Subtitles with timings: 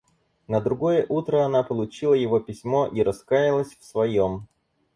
[0.47, 4.47] На другое утро она получила его письмо и раскаялась в своем.